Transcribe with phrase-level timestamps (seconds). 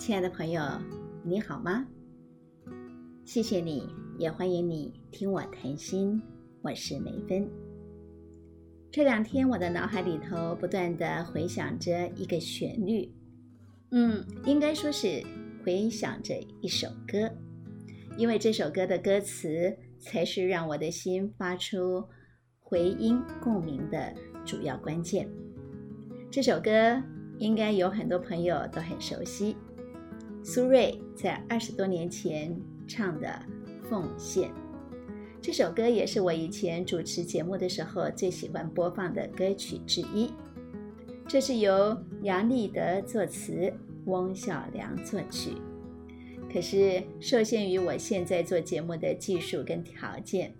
[0.00, 0.62] 亲爱的朋友，
[1.22, 1.86] 你好吗？
[3.26, 3.86] 谢谢你，
[4.18, 6.18] 也欢迎你听我谈心。
[6.62, 7.46] 我是梅芬。
[8.90, 13.12] 这两天，我的脑海里头不断的回响着一个旋律，
[13.90, 15.22] 嗯，应该说是
[15.62, 17.30] 回响着一首歌，
[18.16, 22.02] 因为这首歌的歌词才是让我的心发出
[22.58, 24.14] 回音共鸣的
[24.46, 25.28] 主要关键。
[26.30, 26.70] 这首歌
[27.36, 29.54] 应该有很多朋友都很熟悉。
[30.42, 32.58] 苏芮在二十多年前
[32.88, 33.28] 唱的
[33.88, 34.48] 《奉献》
[35.42, 40.32] 这首歌，也是我以前主持节目的时候最喜欢播放的歌曲之一。
[41.28, 43.72] 这是由杨立德作词，
[44.06, 45.52] 翁小良作曲。
[46.52, 50.52] 可是受限于我现在做节目的技术跟条件，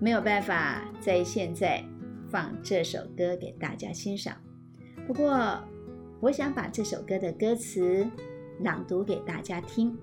[0.00, 1.84] 没有办法在现在
[2.30, 4.36] 放这首歌给大家欣赏。
[5.06, 5.62] 不过，
[6.20, 8.06] 我想把这首歌的歌词。
[8.60, 9.96] 朗读给大家听。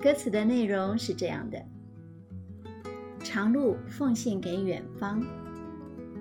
[0.00, 1.62] 歌词的内容是这样的：
[3.18, 5.22] 长路奉献给远方，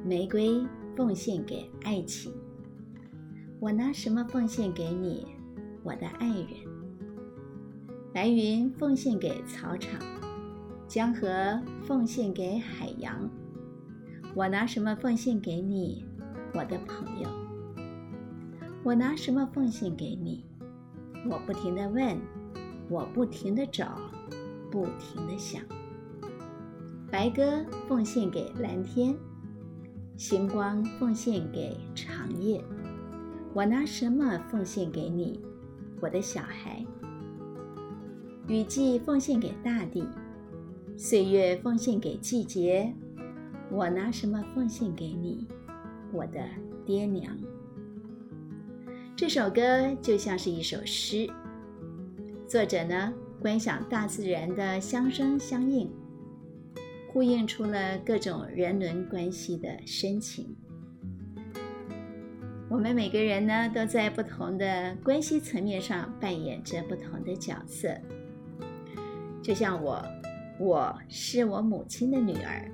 [0.05, 2.33] 玫瑰奉献给爱情。
[3.59, 5.27] 我拿什么奉献给你，
[5.83, 6.47] 我的爱人？
[8.13, 9.99] 白云奉献给草场，
[10.87, 13.29] 江河奉献给海洋。
[14.35, 16.05] 我拿什么奉献给你，
[16.53, 17.29] 我的朋友？
[18.83, 20.43] 我拿什么奉献给你？
[21.27, 22.17] 我不停地问，
[22.89, 23.97] 我不停地找，
[24.71, 25.61] 不停地想。
[27.11, 29.15] 白鸽奉献给蓝天，
[30.15, 32.63] 星光奉献给长夜。
[33.53, 35.39] 我拿什么奉献给你，
[35.99, 36.85] 我的小孩？
[38.47, 40.07] 雨季奉献给大地，
[40.95, 42.93] 岁月奉献给季节。
[43.71, 45.47] 我拿什么奉献给你，
[46.11, 46.43] 我的
[46.85, 47.35] 爹娘？
[49.19, 51.29] 这首歌就像是一首诗，
[52.47, 55.91] 作者呢观想大自然的相生相应，
[57.11, 60.55] 呼应出了各种人伦关系的深情。
[62.69, 67.93] 我们每个人呢都在不同的关系层面上扮演着不同的角色，
[69.43, 70.01] 就像我，
[70.57, 72.71] 我是我母亲的女儿，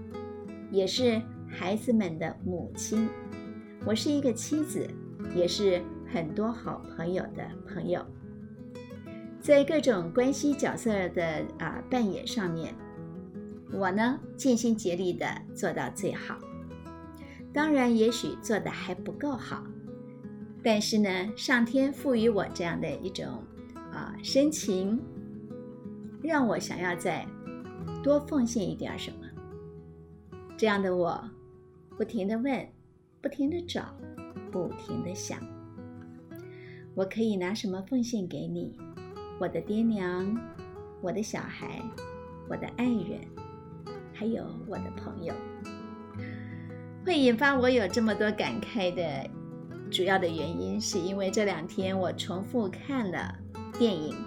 [0.70, 3.10] 也是孩子们的母亲，
[3.84, 4.88] 我是一个妻子，
[5.36, 5.82] 也是。
[6.12, 8.06] 很多好朋友的朋友，
[9.42, 12.74] 在各种关系角色的啊扮演上面，
[13.72, 16.38] 我呢尽心竭力的做到最好。
[17.54, 19.64] 当然，也许做的还不够好，
[20.64, 23.44] 但是呢，上天赋予我这样的一种
[23.92, 25.02] 啊深情，
[26.22, 27.26] 让我想要再
[28.04, 29.18] 多奉献一点什么。
[30.58, 31.30] 这样的我，
[31.98, 32.68] 不停的问，
[33.22, 33.96] 不停的找，
[34.52, 35.55] 不停的想。
[36.96, 38.74] 我可以拿什么奉献给你，
[39.38, 40.26] 我的爹娘，
[41.02, 41.82] 我的小孩，
[42.50, 43.20] 我的爱人，
[44.14, 45.34] 还有我的朋友？
[47.06, 49.30] 会引发我有这么多感慨的
[49.92, 53.36] 主要的原因，是因为这两天我重复看了
[53.78, 54.14] 电影《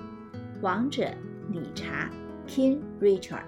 [0.60, 1.08] 王者
[1.50, 2.10] 理查》
[2.46, 3.44] （King Richard）。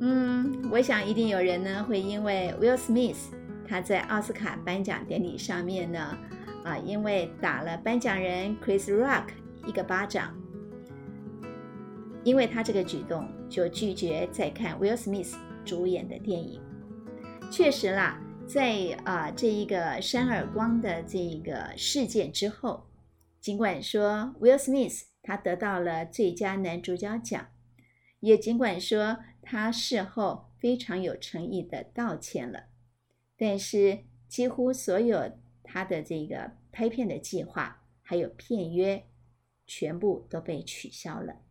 [0.00, 3.26] 嗯，我想一定有人呢会因为 Will Smith
[3.66, 6.16] 他在奥斯卡颁奖典礼上面呢。
[6.64, 9.28] 啊，因为打了颁奖人 Chris Rock
[9.66, 10.36] 一个巴掌，
[12.24, 16.60] 因为他这个举动就拒绝再看 Will Smith 主演的电影。
[17.50, 18.74] 确实啦，在
[19.04, 22.86] 啊这一个扇耳光的这一个事件之后，
[23.40, 27.46] 尽管说 Will Smith 他得到了最佳男主角奖，
[28.20, 32.64] 也尽管说他事后非常有诚意的道歉了，
[33.38, 35.32] 但是几乎所有。
[35.70, 39.04] 他的这个拍片的计划还有片约，
[39.66, 41.42] 全部都被取消了。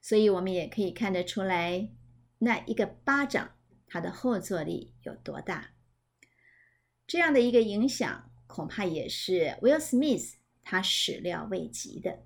[0.00, 1.90] 所以，我们也可以看得出来，
[2.38, 3.56] 那一个巴掌，
[3.88, 5.72] 它的后坐力有多大。
[7.06, 12.20] 这样的一个影响，恐怕也是 Will Smith 他始料未及的。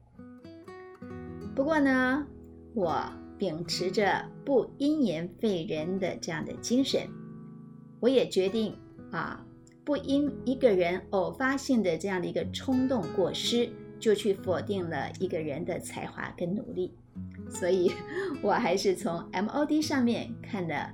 [1.57, 2.27] 不过呢，
[2.75, 7.09] 我秉持着不因言废人的这样的精神，
[8.01, 8.79] 我也决定
[9.11, 9.48] 啊。
[9.89, 16.93] 不因一个人偶发性的这样的一个冲动过失，就去否定了一个人的才华跟努力，
[17.49, 17.91] 所以
[18.45, 20.75] 我还是从 MOD 上面看的《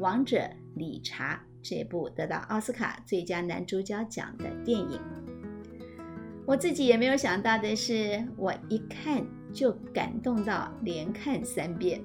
[0.00, 5.00] 王者理查》这部得到奥斯卡最佳男主角奖的电影。
[6.44, 12.02] 我自己也没有想到的是，我一看就感动到连看三遍。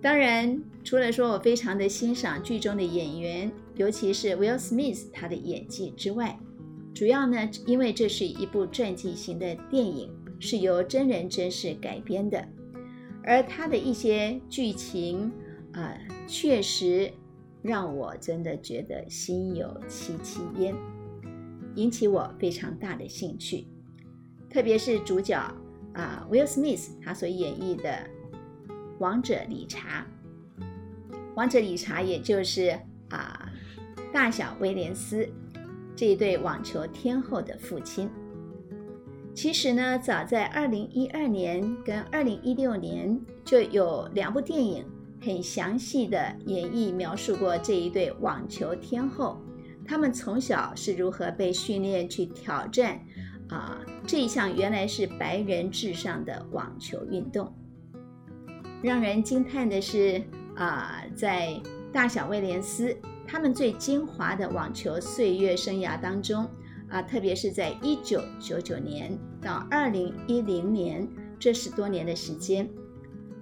[0.00, 6.38] 当然，除了说我非常的欣赏剧中的演员，尤其是 Will Smith 他的演技之外，
[6.94, 12.46] 主要呢，因为这是一部传记型的电影，是由真人真事改编的，
[13.24, 15.32] 而他的一些剧情
[15.72, 15.96] 啊，
[16.26, 17.10] 确实
[17.62, 20.76] 让我真的觉得心有戚戚焉，
[21.74, 23.66] 引起我非常大的兴趣。
[24.50, 25.38] 特别是主角
[25.94, 28.06] 啊，Will Smith 他所演绎的
[28.98, 30.06] 王者理查，
[31.34, 32.78] 王者理查也就是
[33.08, 33.49] 啊
[34.12, 35.28] 大小威廉斯
[35.94, 38.08] 这一对网球天后的父亲。
[39.34, 44.84] 其实呢，早在二零一二年跟二零一六年就有两部电影
[45.22, 49.40] 很详细的演绎描述过这一对网球天后，
[49.86, 53.00] 他们从小是如何被训练去挑战。
[53.48, 57.52] 啊，这一项原来是白人至上的网球运动。
[58.82, 60.22] 让人惊叹的是，
[60.54, 61.60] 啊，在
[61.92, 62.96] 大小威廉斯
[63.30, 66.44] 他们最精华的网球岁月生涯当中，
[66.88, 72.68] 啊，特别是在一九九九年到二零一零年这十多年的时间，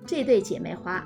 [0.04, 1.02] 这对姐妹花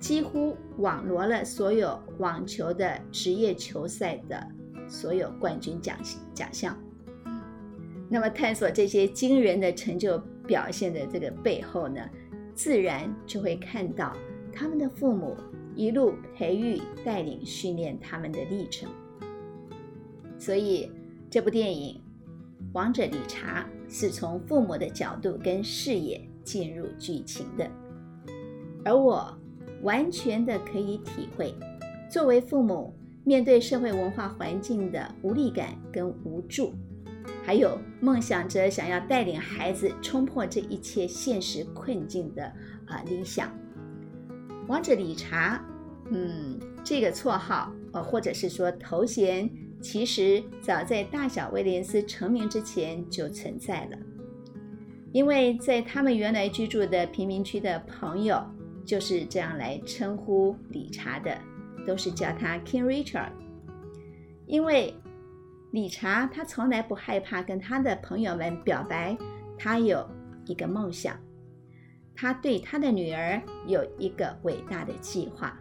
[0.00, 4.44] 几乎网罗了所有网球的职业球赛的
[4.88, 5.96] 所有冠军奖
[6.34, 6.76] 奖项。
[8.08, 12.00] 那么，探索这些惊人的成就表现的这个背后呢，
[12.52, 14.12] 自然就会看到
[14.52, 15.36] 他们的父母
[15.76, 18.88] 一路培育、带领、训练他们的历程。
[20.38, 20.90] 所以，
[21.30, 21.96] 这部电影
[22.72, 27.70] 《王者理查》是从父母的角度跟视野进入剧情的，
[28.84, 29.36] 而我
[29.82, 31.54] 完全的可以体会，
[32.10, 32.94] 作为父母
[33.24, 36.72] 面对社会文化环境的无力感跟无助。
[37.42, 42.44] 还有梦想着想要带领孩子冲破这一切现实困境的
[42.86, 43.50] 啊理想，
[44.66, 45.62] 王者理查，
[46.10, 49.50] 嗯，这个绰号呃或者是说头衔，
[49.80, 53.98] 其实早在大小威廉斯成名之前就存在了，
[55.12, 58.42] 因为在他们原来居住的贫民区的朋友
[58.84, 61.36] 就是这样来称呼理查的，
[61.86, 63.30] 都是叫他 King Richard，
[64.46, 64.94] 因为。
[65.72, 69.18] 理查他从来不害怕跟他的朋友们表白，
[69.58, 70.08] 他有
[70.46, 71.18] 一个梦想，
[72.14, 75.58] 他对他的女儿有一个伟大的计划，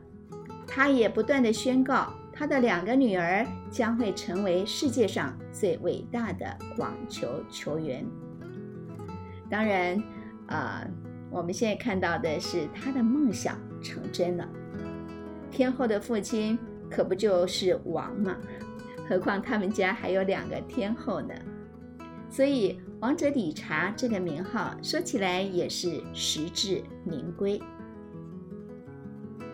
[0.68, 8.06] 他也不断的宣告他的两个女儿将会成为世界上最伟大的网球球员。
[9.50, 10.02] 当然，
[10.48, 10.88] 啊，
[11.30, 14.48] 我们现在看到的是他的梦想成真了。
[15.52, 16.58] 天后的父亲
[16.90, 18.36] 可不就是王吗？
[19.08, 21.34] 何况他们家还有两个天后呢，
[22.34, 27.62] 所以王者理查这个名号说起来也是实至名归。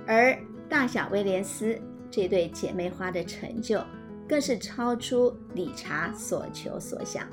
[0.07, 0.33] 而
[0.69, 1.77] 大小威廉斯
[2.09, 3.85] 这对姐妹花的成就，
[4.29, 7.27] 更是超出理查所求所想。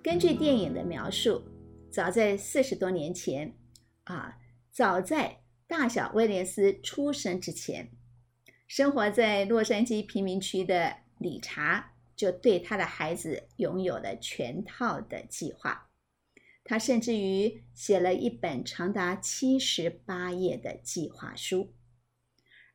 [0.00, 1.42] 根据电影的描述，
[1.90, 3.56] 早在四十多年前，
[4.04, 4.36] 啊，
[4.70, 7.90] 早在大小威廉斯出生之前。
[8.68, 15.88] 生活在洛杉矶贫民区的理查就对他的孩子拥有了全套的计划，
[16.62, 21.72] 他甚至于写了一本长达七十八页的计划书。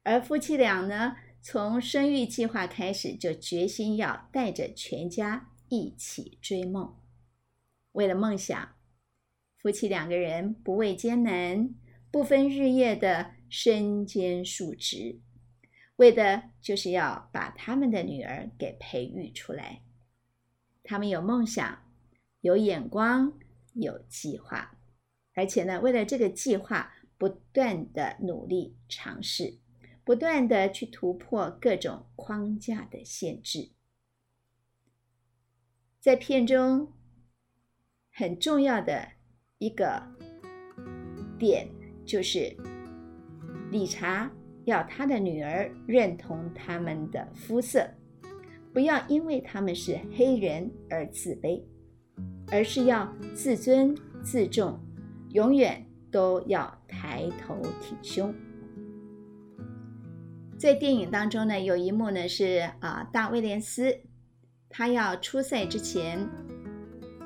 [0.02, 6.96] 而夫妻俩呢，从生育计划开始就决心要带着全家一起追梦。
[7.92, 8.76] 为了梦想，
[9.60, 11.70] 夫妻两个人不畏艰难，
[12.10, 15.20] 不分日夜的身兼数职。
[15.98, 19.82] 为的就是要把他们的女儿给培育出来。
[20.84, 21.80] 他们有梦想，
[22.42, 23.34] 有眼光，
[23.74, 24.78] 有计划，
[25.34, 29.60] 而且呢，为了这个计划，不断的努力尝试，
[30.04, 33.72] 不断的去突破各种框架的限制。
[36.00, 36.94] 在片中
[38.12, 39.14] 很重要的
[39.58, 40.04] 一个
[41.40, 41.68] 点
[42.06, 42.56] 就是
[43.72, 44.32] 理查。
[44.66, 47.88] 要他的女儿认同他们的肤色，
[48.74, 51.62] 不要因为他们是黑人而自卑，
[52.52, 54.80] 而是要自尊自重，
[55.30, 58.34] 永远都要抬头挺胸。
[60.58, 63.96] 在电影当中呢，有一幕呢是啊，大威廉斯
[64.68, 66.28] 他要出赛之前，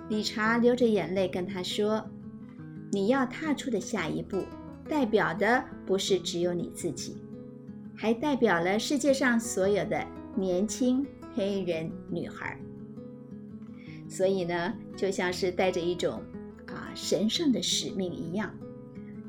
[0.09, 2.05] 理查流着眼泪跟他说
[2.91, 4.43] ：“你要踏出的下一步，
[4.89, 7.15] 代表的不是只有你自己。”
[8.01, 10.01] 还代表了世界上所有的
[10.33, 12.57] 年轻黑人女孩，
[14.07, 16.23] 所以呢，就像是带着一种
[16.67, 18.55] 啊神圣的使命一样，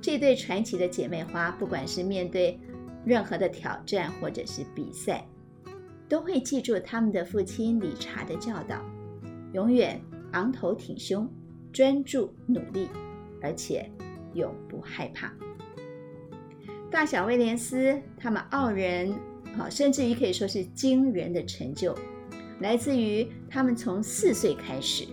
[0.01, 2.61] 这对传奇的姐妹花，不管是面对
[3.05, 5.27] 任何的挑战或者是比赛，
[6.09, 8.81] 都会记住他们的父亲理查的教导：
[9.53, 10.01] 永远
[10.31, 11.29] 昂头挺胸，
[11.73, 12.89] 专注努力，
[13.43, 13.91] 而且
[14.35, 15.35] 永不害怕。
[16.91, 19.13] 大小威廉斯他们傲人，
[19.57, 21.97] 啊，甚至于可以说是惊人的成就，
[22.59, 25.07] 来自于他们从四岁开始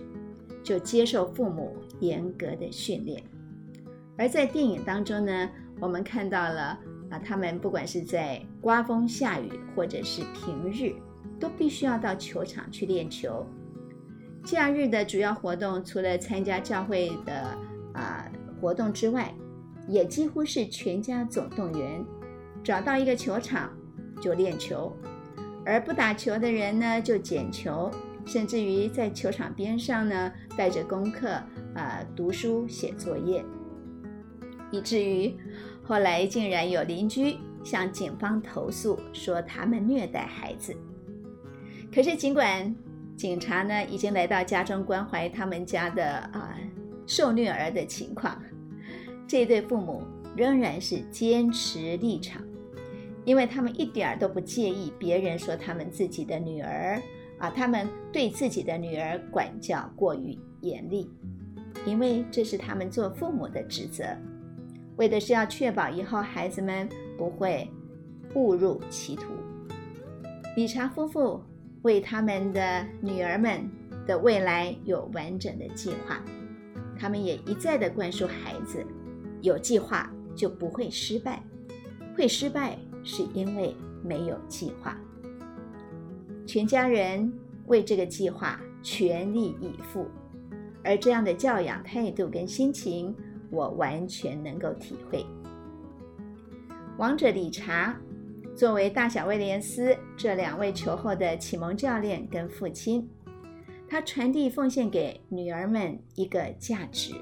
[0.62, 3.22] 就接受父母严格的训练。
[4.16, 5.48] 而在电影当中呢，
[5.80, 6.78] 我们看到了
[7.10, 10.92] 啊，他们不管是在刮风下雨或者是平日，
[11.38, 13.46] 都必须要到球场去练球。
[14.44, 17.56] 假日的主要活动，除了参加教会的
[17.92, 18.28] 啊
[18.60, 19.32] 活动之外，
[19.88, 22.04] 也几乎是全家总动员，
[22.62, 23.72] 找到一个球场
[24.20, 24.94] 就练球，
[25.64, 27.90] 而不打球的人呢就捡球，
[28.26, 31.28] 甚至于在球场边上呢带着功课
[31.74, 33.42] 啊读书写作业。
[34.70, 35.34] 以至于
[35.82, 40.76] 后来竟然有邻居向警方投诉说他们虐待孩子。
[41.90, 42.74] 可是尽管
[43.16, 46.54] 警察呢已经来到家中关怀他们家的啊
[47.06, 48.38] 受虐儿的情况，
[49.28, 50.02] 这对父母
[50.34, 52.42] 仍然是坚持立场，
[53.26, 57.00] 因为他们一点儿都不介意别人说他们自己的女儿
[57.38, 61.10] 啊，他们对自己的女儿管教过于严厉，
[61.84, 64.04] 因为这是他们做父母的职责。
[64.96, 67.70] 为的是要确保以后孩子们不会
[68.34, 69.24] 误入歧途。
[70.56, 71.40] 理查夫妇
[71.82, 73.70] 为他们的女儿们
[74.06, 76.20] 的未来有完整的计划，
[76.98, 78.84] 他们也一再的灌输孩子：
[79.40, 81.42] 有计划就不会失败，
[82.16, 84.98] 会失败是因为没有计划。
[86.46, 87.32] 全家人
[87.66, 90.06] 为这个计划全力以赴，
[90.82, 93.14] 而这样的教养态度跟心情。
[93.50, 95.24] 我完全能够体会。
[96.98, 97.98] 王者理查
[98.54, 103.08] 作为大小威廉斯这两位球后的启蒙教练跟父亲，
[103.88, 107.14] 他传递奉献给女儿们一个价值。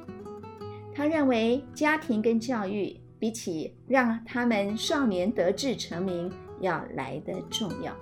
[0.97, 7.95] 他认为家庭跟教育比起让他们少年得志成名要来得重要。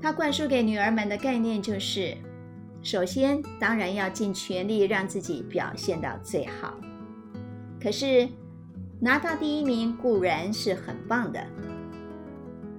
[0.00, 2.16] 他灌输给女儿们的概念就是。
[2.80, 6.78] 首先，当然要尽全力让自己表现到最好。
[7.82, 8.28] 可是，
[9.00, 11.44] 拿到第一名固然是很棒的，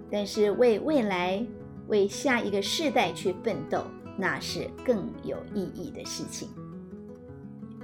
[0.10, 1.46] 但是为未来、
[1.90, 3.84] 为下一个世代去奋斗，
[4.18, 6.48] 那是更有意义的事情。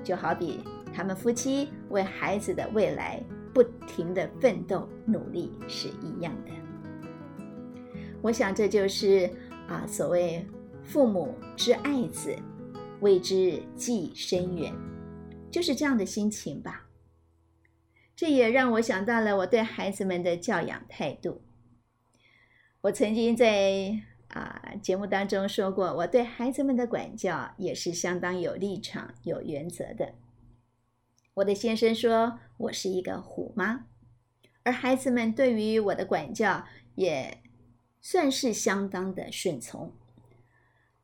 [0.05, 3.21] 就好比他们夫妻为孩子的未来
[3.53, 6.51] 不停的奋斗努力是一样的。
[8.21, 9.29] 我想，这就是
[9.67, 10.47] 啊，所谓。
[10.87, 12.37] 父母之爱子，
[12.99, 14.71] 为之计深远，
[15.49, 16.85] 就是这样的心情吧。
[18.15, 21.41] 这也让我想到了我对孩子们的教养态度。
[22.81, 30.15] 我曾经在啊节目当中说过，我对孩子们的管教也是相当有立场、有原则的。
[31.35, 33.85] 我的先生说我是一个虎妈，
[34.63, 36.65] 而孩子们对于我的管教
[36.95, 37.41] 也
[38.01, 39.91] 算是相当的顺从。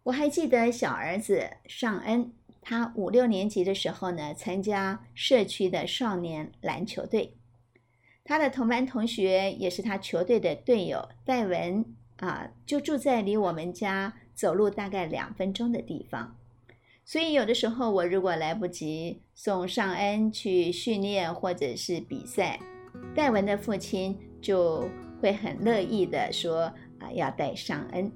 [0.04, 7.38] 我还记得小儿子尚恩，他五六年级的时候呢，参加社区的少年篮球队。
[8.24, 11.86] 他的同班同学也是他球队的队友戴文
[12.22, 16.38] 啊，就住在离我们家走路大概两分钟的地方。
[17.04, 22.60] 所以有的时候我如果来不及送尚恩去训练或者是比赛，
[23.14, 24.88] 戴文的父亲就
[25.20, 28.10] 会很乐意的说啊，要带尚恩。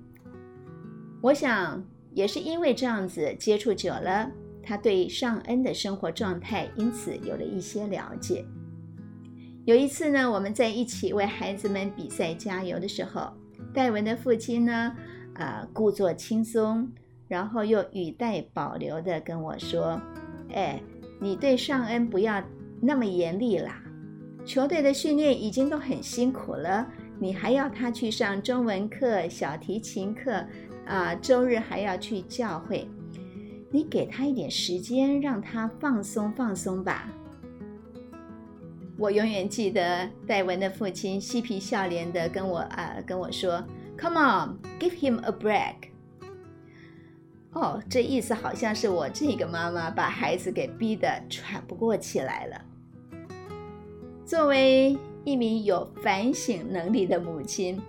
[1.22, 1.84] 我想
[2.14, 4.32] 也是因为这样子接触久了，
[4.62, 8.46] 他对尚恩的生活状态因此有了一些了解。
[9.66, 13.34] 有一次呢，我们在一起为孩子们比赛加油的时候，
[13.74, 14.96] 戴文的父亲呢，
[15.36, 16.92] 啊，故作轻松，
[17.28, 20.02] 然后又语带保留的跟我说
[20.54, 20.82] ：“哎，
[21.20, 22.44] 你对尚恩不要
[22.82, 23.82] 那么严厉啦，
[24.46, 26.88] 球队的训练已经都很辛苦了，
[27.20, 30.44] 你还要他去上中文课、小提琴课。”
[30.86, 32.88] 啊，周日还要去教会，
[33.72, 37.12] 你给他一点时间，让他放松放松吧。
[38.98, 43.64] 我永远记得戴文的父亲嬉皮笑脸的跟我啊跟我说
[43.98, 45.90] ：“Come on, give him a break。”
[47.52, 52.62] 哦，这意思好像是我这个妈妈把孩子给逼得喘不过气来了。
[54.26, 57.82] 作为一名有反省能力的母亲，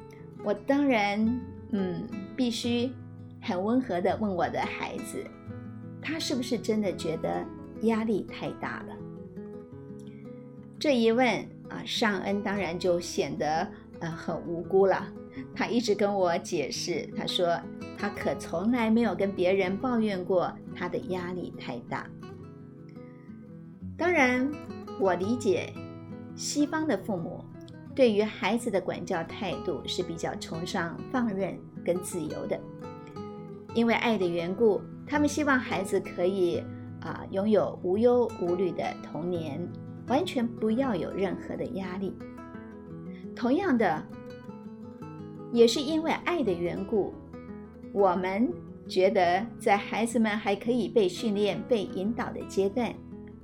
[0.44, 2.06] 我当然嗯。
[2.36, 2.92] 必须
[3.40, 5.24] 很温和的问我的孩子，
[6.02, 7.42] 他是不是真的觉得
[7.84, 8.94] 压力太大了？
[10.78, 11.26] 这一问
[11.68, 13.66] 啊，尚恩当然就显得
[14.00, 15.06] 呃很无辜了，
[15.54, 17.58] 他一直跟我解释，他说
[17.96, 22.06] 他可从来没有跟别人抱怨过他的压力太大。
[23.96, 24.50] 当然，
[25.00, 25.72] 我理解
[26.34, 27.42] 西方的父母
[27.94, 32.60] 对于孩子的管教态度是比较崇尚放任跟自由的，
[33.74, 36.62] 因为爱的缘故，他们希望孩子可以
[37.00, 39.66] 啊拥有无忧无虑的童年，
[40.08, 42.16] 完全不要有任何的压力。
[43.34, 44.02] 同样的，
[45.52, 47.12] 也是因为爱的缘故，
[47.92, 48.52] 我们
[48.88, 52.94] 觉得在孩子们还可以被训练、被引导的阶段。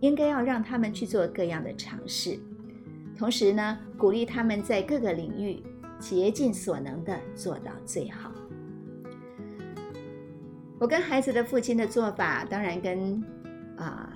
[0.00, 2.36] 应该要让他们去做各样的尝试，
[3.16, 5.62] 同时呢，鼓励他们在各个领域
[6.00, 8.32] 竭尽所能的做到最好。
[10.80, 13.22] 我跟孩子的父亲的做法，当然跟
[13.76, 14.12] 啊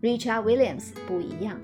[0.00, 1.60] Richard Williams 不一样。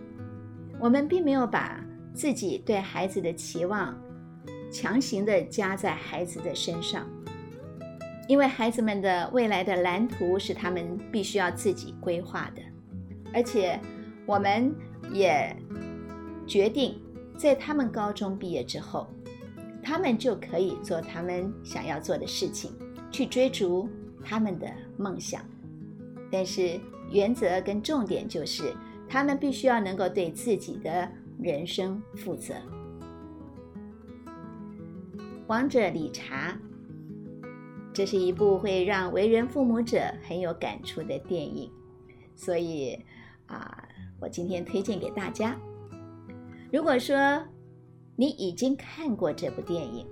[0.80, 3.96] 我们并没有把自己对孩子的期望
[4.70, 7.06] 强行的加在孩子的身上，
[8.26, 12.62] 因为孩子们的未来的蓝图是他们必须要自己规划的。
[13.32, 13.80] 而且，
[14.26, 14.74] 我们
[15.12, 15.56] 也
[16.46, 17.00] 决定，
[17.36, 19.08] 在他们高中毕业之后，
[19.82, 22.72] 他们就可以做他们想要做的事情，
[23.10, 23.88] 去追逐
[24.24, 25.40] 他们的梦想。
[26.30, 26.80] 但是，
[27.14, 28.74] 原则跟重点就是，
[29.08, 32.54] 他们必须要能够对自己的人生负责。
[35.46, 36.58] 王者理查，
[37.92, 41.70] 这是一部会让为人父母者很有感触的电影，
[42.36, 43.02] 所以。
[43.46, 43.86] 啊，
[44.18, 45.54] 我今天推荐给大家。
[46.72, 47.14] 如果说
[48.16, 50.06] 你已经看过这部电影，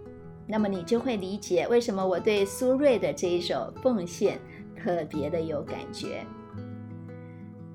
[0.46, 4.38] 那么你就会理解为什么我对苏芮的这一首《奉献》
[4.78, 6.26] 特别的有感觉。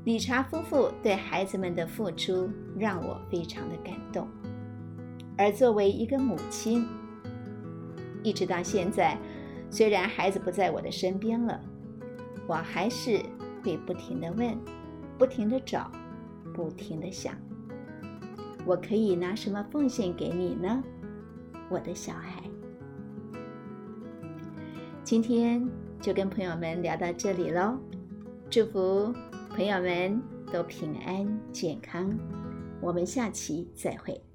[0.08, 2.50] 理查夫妇对孩子们的付出
[2.80, 4.26] 让我非常的感动，
[5.38, 6.88] 而作为一个母亲，
[8.24, 9.18] 一直到现在，
[9.70, 11.60] 虽然孩子不在我的身边了，
[12.48, 13.20] 我还是
[13.62, 14.58] 会不停的问。
[15.18, 15.92] 不停的找，
[16.54, 17.36] 不停的想，
[18.66, 20.82] 我可以拿什么奉献给你呢，
[21.70, 22.42] 我的小孩？
[25.04, 25.68] 今天
[26.00, 27.78] 就跟朋友们聊到这里喽，
[28.50, 29.14] 祝福
[29.58, 30.22] 朋友们
[30.54, 32.16] 都平安健康，
[32.80, 34.27] 我们下期再会。